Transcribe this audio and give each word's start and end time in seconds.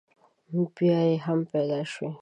بیا 0.75 0.99
یم 1.23 1.39
پیدا 1.51 1.79
شوی. 1.91 2.11